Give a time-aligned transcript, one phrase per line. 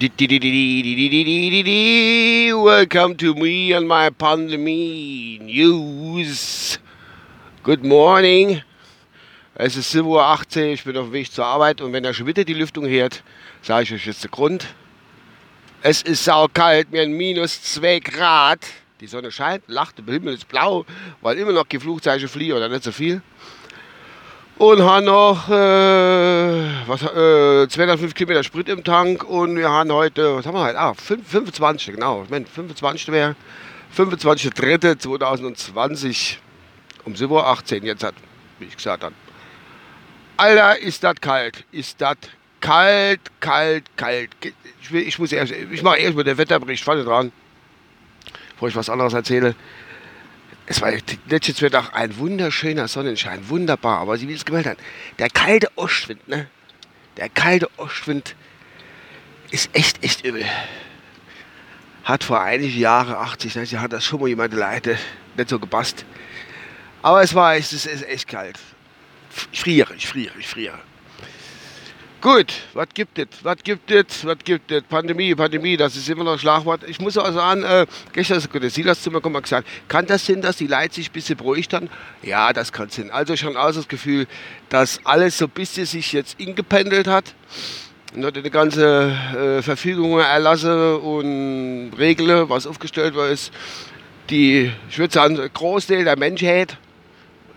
[0.00, 0.12] Welcome
[3.16, 6.78] to me and my Pandemie News.
[7.64, 8.62] Good morning.
[9.56, 12.28] Es ist 7.18 Uhr, ich bin auf dem Weg zur Arbeit und wenn ihr schon
[12.28, 13.24] wieder die Lüftung hört,
[13.60, 14.68] sage ich euch jetzt den Grund.
[15.82, 18.68] Es ist saukalt, mir ein minus 2 Grad.
[19.00, 20.86] Die Sonne scheint, lacht, der Himmel ist blau,
[21.22, 23.20] weil immer noch die Flugzeuge fliegen oder nicht so viel.
[24.58, 30.34] Und haben noch äh, was, äh, 205 Kilometer Sprit im Tank und wir haben heute,
[30.34, 30.80] was haben wir heute?
[30.80, 32.24] Ah, 5, 25, genau.
[32.24, 33.36] Moment, 25 wäre
[33.96, 36.38] 25.03.2020
[37.04, 38.16] um 7.18 Uhr jetzt hat,
[38.58, 39.14] wie ich gesagt habe.
[40.36, 42.16] Alter, ist das kalt, ist das
[42.60, 44.30] kalt, kalt, kalt.
[44.82, 47.30] Ich, will, ich muss erst, ich mache erst mal den Wetterbericht, falle dran,
[48.54, 49.54] bevor ich was anderes erzähle.
[50.70, 50.92] Es war
[51.28, 54.00] letztes Mittag ein wunderschöner Sonnenschein, wunderbar.
[54.00, 54.78] Aber wie es gemeldet hat,
[55.18, 56.46] der kalte Ostwind, ne?
[57.16, 58.36] Der kalte Ostwind
[59.50, 60.44] ist echt, echt übel.
[62.04, 64.98] Hat vor einigen Jahren, 80, 90, hat das schon mal jemand geleitet,
[65.38, 66.04] nicht so gepasst.
[67.00, 68.58] Aber es war, es ist, es ist echt kalt.
[69.52, 70.78] Ich friere, ich friere, ich friere.
[72.20, 73.28] Gut, was gibt es?
[73.42, 74.26] Was gibt es?
[74.26, 74.82] Was gibt es?
[74.82, 76.80] Pandemie, Pandemie, das ist immer noch ein Schlagwort.
[76.88, 80.26] Ich muss auch sagen, äh, gestern ist der Silas zu mir gekommen gesagt, kann das
[80.26, 81.88] sein, dass die Leute sich ein bisschen beruhigt haben?
[82.22, 83.12] Ja, das kann sein.
[83.12, 84.26] Also schon aus das Gefühl,
[84.68, 87.34] dass alles so ein bisschen sich jetzt ingependelt hat.
[88.16, 93.52] Und eine ganze äh, Verfügungen erlassen und Regeln, was aufgestellt war, ist,
[94.28, 96.78] die, ich würde sagen, Großteil der Menschheit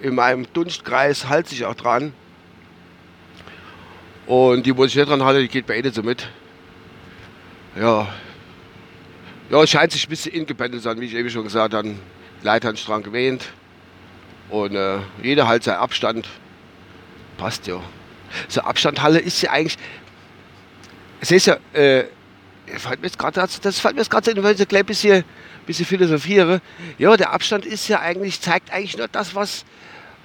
[0.00, 2.14] in meinem Dunstkreis hält sich auch dran.
[4.26, 6.28] Und die, wo sich nicht dran halten, die geht bei ihnen so mit.
[7.78, 8.08] Ja.
[9.50, 11.94] Ja, es scheint sich ein bisschen ingependelt zu sein, wie ich eben schon gesagt habe.
[12.42, 13.44] Dran gewähnt.
[14.50, 16.28] Und äh, jeder halt seinen Abstand.
[17.36, 17.80] Passt ja.
[18.48, 19.78] So Abstandhalle ist ja eigentlich.
[21.20, 22.04] Es ist ja, äh,
[22.76, 25.24] fällt mir jetzt grad, das fällt mir jetzt gerade weil ich ein bisschen,
[25.66, 26.60] bisschen philosophiere.
[26.98, 29.64] Ja, der Abstand ist ja eigentlich, zeigt eigentlich nur das, was,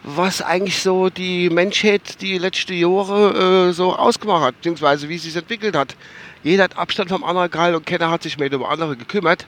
[0.04, 5.30] was eigentlich so die Menschheit die letzten Jahre äh, so ausgemacht hat, beziehungsweise wie sie
[5.30, 5.96] es entwickelt hat.
[6.44, 9.46] Jeder hat Abstand vom anderen gehalten und keiner hat sich mehr um andere gekümmert.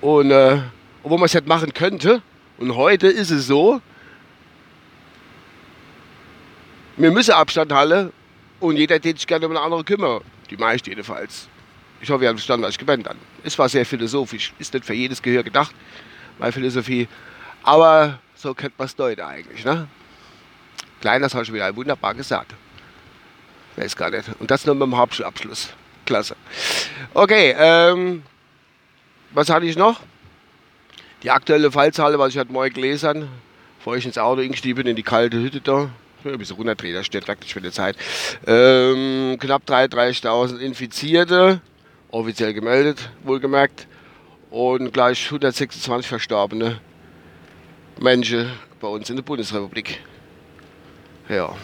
[0.00, 0.62] Und äh,
[1.02, 2.22] wo man es jetzt machen könnte,
[2.56, 3.80] und heute ist es so,
[6.96, 8.12] wir müssen Abstand halten
[8.60, 10.22] und jeder den sich gerne um einen anderen kümmern.
[10.50, 11.48] Die meisten jedenfalls.
[12.00, 13.18] Ich hoffe, ihr habt verstanden, was ich gemeint habe.
[13.44, 15.74] Es war sehr philosophisch, ist nicht für jedes Gehör gedacht,
[16.38, 17.08] meine Philosophie.
[17.62, 19.64] Aber so könnte man es deuten eigentlich.
[19.64, 19.88] Ne?
[21.00, 22.54] Kleiner hast du wieder wunderbar gesagt.
[23.76, 24.28] Weiß gar nicht.
[24.38, 25.70] Und das nur mit dem Hauptschulabschluss.
[26.06, 26.36] Klasse.
[27.14, 28.22] Okay, ähm,
[29.32, 30.00] was hatte ich noch?
[31.22, 33.28] Die aktuelle Fallzahl, was ich heute Morgen gelesen habe,
[33.78, 35.90] bevor ich ins Auto eingestiegen bin, in die kalte Hütte da.
[36.24, 37.96] Ein bisschen runterdrehen, da steht wirklich für die Zeit.
[38.46, 41.60] Ähm, knapp 33.000 Infizierte,
[42.10, 43.86] offiziell gemeldet, wohlgemerkt.
[44.50, 46.80] Und gleich 126 Verstorbene.
[48.00, 48.50] Menschen
[48.80, 50.00] bei uns in der Bundesrepublik.
[51.28, 51.54] Ja.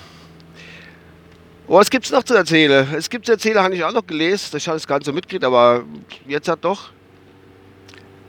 [1.66, 2.86] Was gibt es noch zu erzählen?
[2.94, 4.50] Es gibt zu erzählen, habe ich auch noch gelesen.
[4.52, 5.84] Das habe ich gar nicht so mitgekriegt, aber
[6.26, 6.90] jetzt hat doch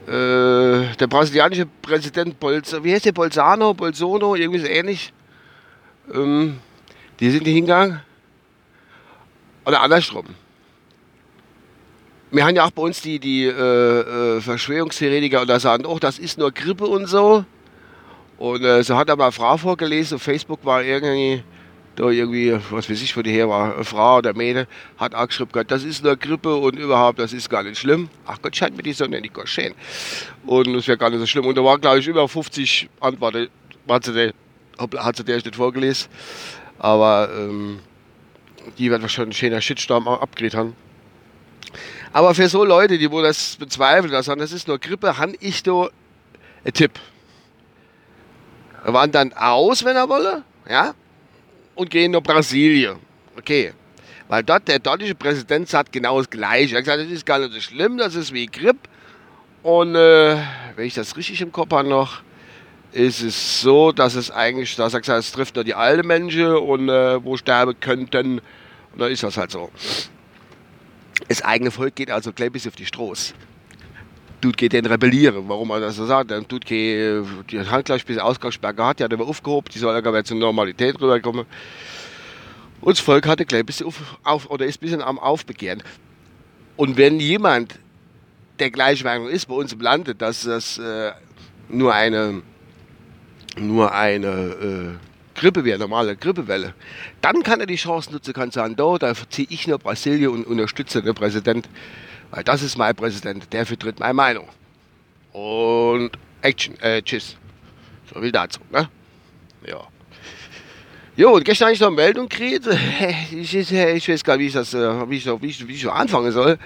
[0.08, 5.12] äh, der brasilianische Präsident Bolsonaro, wie heißt der Bolsonaro, Bolsonaro, irgendwie so ähnlich.
[6.14, 6.60] Ähm,
[7.20, 8.02] die sind hingegangen.
[9.66, 10.28] Oder andersrum.
[12.32, 13.50] Wir haben ja auch bei uns die, die äh,
[14.38, 17.46] äh, Verschwörungstheoretiker und da sagen, oh, das ist nur Grippe und so.
[18.38, 21.44] Und äh, so hat er mal eine Frau vorgelesen, auf Facebook war irgendwie,
[21.96, 25.28] da irgendwie, was weiß ich, wo die her war, eine Frau oder Mädel, hat auch
[25.28, 28.10] geschrieben, das ist nur Grippe und überhaupt, das ist gar nicht schlimm.
[28.26, 29.74] Ach Gott, scheint mir die Sonne nicht gar schön.
[30.46, 31.46] Und das wäre gar nicht so schlimm.
[31.46, 33.48] Und da waren, glaube ich, über 50 Antworten,
[33.88, 34.34] hat sie, der,
[34.98, 36.10] hat sie der nicht vorgelesen.
[36.78, 37.80] Aber ähm,
[38.78, 40.76] die wird wahrscheinlich ein schöner Shitstorm abgedreht haben.
[42.12, 45.34] Aber für so Leute, die wohl das bezweifeln, das sagen, das ist nur Grippe, habe
[45.40, 45.90] ich da
[46.64, 46.92] einen Tipp
[48.94, 50.94] wandern aus, wenn er wolle, ja,
[51.76, 52.98] und gehen nach Brasilien.
[53.38, 53.74] Okay.
[54.28, 56.76] Weil dort der dortige Präsident sagt genau das Gleiche.
[56.76, 58.78] Er hat gesagt, das ist gar nicht so schlimm, das ist wie Grip.
[59.62, 60.38] Und äh,
[60.76, 62.22] wenn ich das richtig im Kopf habe noch,
[62.92, 66.56] ist es so, dass es eigentlich, da sagt er, es trifft nur die alten Menschen
[66.56, 68.40] und äh, wo sterben könnten.
[68.94, 69.70] Und dann ist das halt so.
[71.28, 73.34] Das eigene Volk geht also gleich bis auf die Stroß
[74.46, 75.46] tut geht den rebellieren.
[75.48, 76.30] Warum er das so sagt?
[76.30, 77.24] Dann tut die
[77.68, 81.02] hat gleich ein bisschen Ausgangssperre gehabt, die hat aber aufgehoben, die soll aber zur Normalität
[81.02, 81.46] rüberkommen.
[82.82, 85.82] Und das Volk hatte gleich ein bisschen auf, auf, oder ist ein bisschen am Aufbegehren.
[86.78, 87.80] Und wenn jemand
[88.60, 91.12] der gleichen Meinung ist bei uns im Lande, dass das äh,
[91.70, 92.44] nur eine,
[93.58, 95.00] nur eine
[95.34, 96.74] Grippewelle, normale Grippewelle,
[97.22, 100.46] dann kann er die Chance nutzen, kann sagen, da, da ziehe ich nur Brasilien und
[100.46, 101.68] unterstütze den Präsident,
[102.36, 104.50] weil das ist mein Präsident, der vertritt meine Meinung.
[105.32, 106.12] Und
[106.42, 107.38] Action, äh, tschüss.
[108.14, 108.90] So viel dazu, ne?
[109.66, 109.88] Ja.
[111.16, 112.68] Jo, und gestern habe ich noch eine Meldung gekriegt.
[113.32, 115.74] Ich, ich, ich weiß gar nicht, wie ich das, äh, wie ich, wie ich, wie
[115.74, 116.60] ich anfangen soll.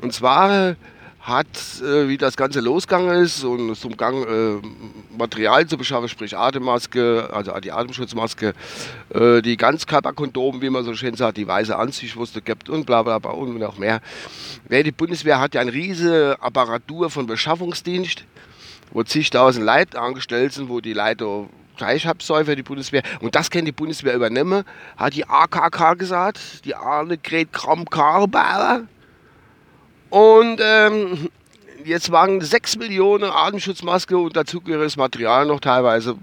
[0.00, 0.76] Und zwar
[1.22, 1.46] hat,
[1.80, 7.30] äh, wie das Ganze losgegangen ist und zum Gang äh, Material zu beschaffen, sprich Atemmaske,
[7.32, 8.54] also die Atemschutzmaske,
[9.14, 13.20] äh, die Ganzkörperkondome, wie man so schön sagt, die weiße Anziehwurst gibt und bla bla
[13.20, 14.00] bla und noch mehr.
[14.68, 18.24] Die Bundeswehr hat ja eine riesige Apparatur von Beschaffungsdienst,
[18.90, 21.46] wo zigtausend Leute angestellt sind, wo die Leute
[21.76, 24.64] Fleischhabsäufer, die Bundeswehr, und das kann die Bundeswehr übernehmen,
[24.96, 28.82] hat die AKK gesagt, die Annegret Kramp-Karrenbauer.
[30.12, 31.30] Und ähm,
[31.86, 36.18] jetzt waren 6 Millionen Atemschutzmaske und dazugehöriges Material noch teilweise,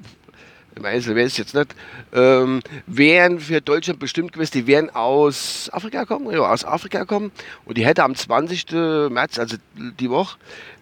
[0.76, 1.74] im Einzelnen weiß ich jetzt nicht,
[2.14, 7.32] ähm, wären für Deutschland bestimmt gewesen, die wären aus Afrika kommen, ja, aus Afrika kommen
[7.66, 9.10] und die hätte am 20.
[9.10, 10.38] März, also die Woche,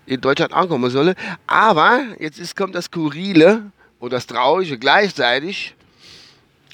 [0.05, 1.15] in Deutschland ankommen sollen.
[1.47, 5.75] Aber jetzt ist, kommt das Skurrile und das Traurige gleichzeitig.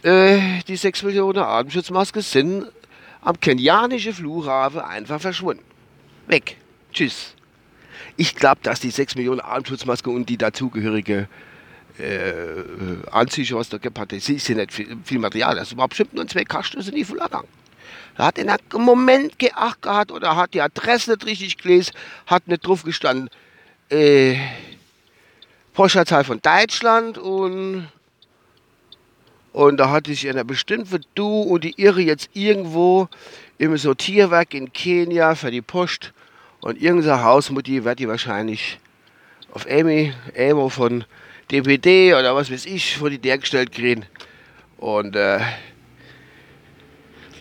[0.02, 2.66] Äh, die 6 Millionen Atemschutzmasken sind
[3.22, 5.64] am kenianischen Flughafen einfach verschwunden.
[6.28, 6.58] Weg.
[6.92, 7.34] Tschüss.
[8.16, 11.28] Ich glaube, dass die 6 Millionen Atemschutzmaske und die dazugehörige
[12.00, 15.56] äh, Anzüge, was da gibt, hat, das ist ja nicht viel, viel Material.
[15.56, 16.46] Das war bestimmt nur zwei
[16.80, 17.48] sind nie voll gegangen.
[18.16, 21.94] Da hat er einen Moment geacht gehabt oder hat die Adresse nicht richtig gelesen,
[22.28, 23.30] hat nicht drauf gestanden,
[23.90, 24.38] äh,
[25.74, 27.88] Postleitzahl von Deutschland und
[29.54, 33.08] und da hatte ich einer bestimmt für du und die irre jetzt irgendwo
[33.60, 36.12] im Sortierwerk in Kenia für die Post.
[36.60, 38.80] Und irgendeine Hausmutti wird die wahrscheinlich
[39.52, 41.06] auf Amy, Amo von
[41.52, 44.08] DPD oder was weiß ich, vor die der gestellt kriegen.
[44.78, 45.40] Und äh,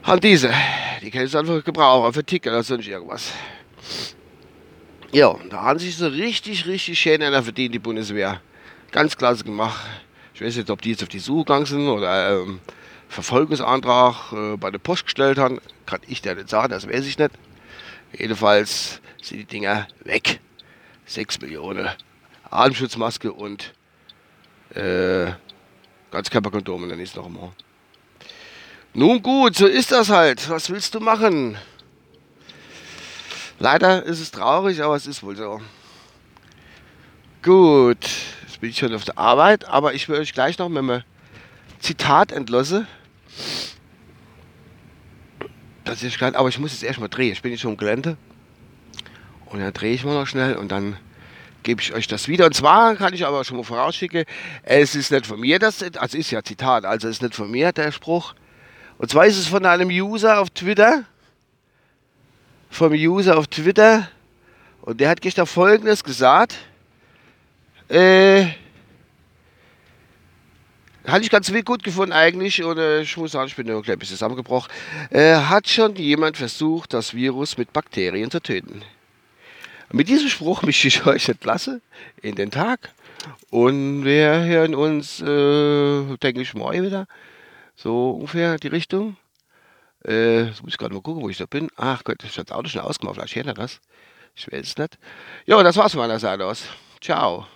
[0.05, 0.53] halt diese,
[1.00, 3.32] die kann ich einfach gebrauchen für Ticket oder sonst irgendwas.
[5.12, 8.43] Ja, da haben sich so richtig, richtig schön einer verdient, die Bundeswehr.
[8.91, 9.81] Ganz klasse gemacht.
[10.43, 12.59] Ich weiß nicht, ob die jetzt auf die Suche gegangen sind oder ähm,
[13.09, 15.61] Verfolgungsantrag äh, bei der Post gestellt haben.
[15.87, 17.31] Kann ich dir nicht sagen, das weiß ich nicht.
[18.12, 20.41] Jedenfalls sind die Dinger weg.
[21.06, 21.89] 6 Millionen.
[22.50, 23.73] Atemschutzmaske und
[24.75, 25.31] äh,
[26.11, 27.53] Ganzkörperkondome, dann ist noch mal.
[28.94, 30.50] Nun gut, so ist das halt.
[30.50, 31.56] Was willst du machen?
[33.61, 35.61] Leider ist es traurig, aber es ist wohl so.
[37.44, 38.09] Gut
[38.62, 41.03] bin ich schon auf der Arbeit, aber ich will euch gleich noch mit einem
[41.81, 42.87] Zitat entlassen.
[45.82, 47.32] Das ist klein, aber ich muss jetzt erstmal drehen.
[47.32, 48.17] Ich bin jetzt schon im Gelände.
[49.47, 50.97] Und dann drehe ich mal noch schnell und dann
[51.64, 52.47] gebe ich euch das wieder.
[52.47, 54.26] Und zwar kann ich aber schon mal vorausschicken,
[54.62, 57.73] es ist nicht von mir, das also ist ja Zitat, also ist nicht von mir
[57.73, 58.32] der Spruch.
[58.97, 61.03] Und zwar ist es von einem User auf Twitter.
[62.70, 64.06] Vom User auf Twitter.
[64.82, 66.58] Und der hat gestern folgendes gesagt.
[67.93, 68.47] Äh,
[71.06, 73.83] hatte ich ganz gut gefunden eigentlich und äh, ich muss sagen, ich bin nur ein
[73.83, 74.73] bisschen zusammengebrochen.
[75.11, 78.83] Äh, hat schon jemand versucht, das Virus mit Bakterien zu töten?
[79.93, 81.83] Mit diesem Spruch möchte ich euch entlassen
[82.23, 82.94] in den Tag
[83.50, 87.06] und wir hören uns, äh, denke ich, morgen wieder.
[87.77, 89.19] So ungefähr die Richtung.
[90.06, 91.69] Äh, jetzt muss ich gerade mal gucken, wo ich da bin.
[91.77, 93.81] Ach Gott, ich habe das Auto schon ausgemacht, vielleicht hört er das.
[94.34, 94.99] Ich weiß es nicht.
[95.44, 96.65] Ja, das war's von meiner Seite aus.
[97.03, 97.46] Ciao.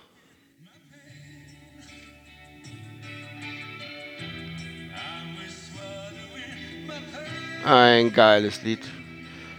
[7.67, 8.79] Ein geiles Lied.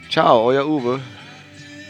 [0.08, 0.98] Ciao, euer Uwe.